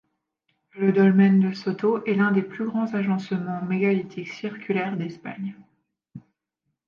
Le 0.73 0.91
dolmen 0.93 1.39
de 1.39 1.53
Soto 1.53 2.03
est 2.05 2.15
l'un 2.15 2.31
des 2.31 2.41
plus 2.41 2.65
grands 2.65 2.91
agencements 2.95 3.61
mégalithiques 3.65 4.29
circulaires 4.33 4.97
d'Espagne. 4.97 5.55